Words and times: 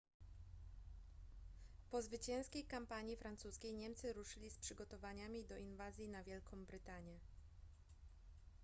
po 1.89 2.01
zwycięskiej 2.01 2.65
kampanii 2.65 3.15
francuskiej 3.15 3.73
niemcy 3.73 4.13
ruszyli 4.13 4.49
z 4.49 4.57
przygotowaniami 4.57 5.43
do 5.45 5.57
inwazji 5.57 6.09
na 6.09 6.23
wielką 6.23 6.65
brytanię 6.65 7.19